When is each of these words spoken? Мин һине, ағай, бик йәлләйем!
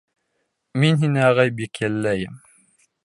Мин 0.83 0.97
һине, 1.03 1.21
ағай, 1.25 1.53
бик 1.59 1.83
йәлләйем! 1.85 2.41